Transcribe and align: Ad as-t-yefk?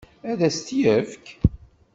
Ad 0.29 0.39
as-t-yefk? 0.47 1.25